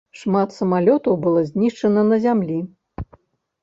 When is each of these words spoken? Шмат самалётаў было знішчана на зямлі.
Шмат 0.19 0.49
самалётаў 0.57 1.21
было 1.27 1.45
знішчана 1.53 2.09
на 2.11 2.21
зямлі. 2.29 2.59